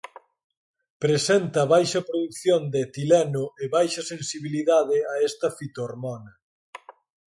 Presenta 1.03 1.65
baixa 1.73 1.99
produción 2.09 2.61
de 2.73 2.79
etileno 2.87 3.43
e 3.63 3.65
baixa 3.75 4.01
sensibilidade 4.11 4.97
a 5.13 5.15
esta 5.29 5.47
fitohormona. 5.57 6.31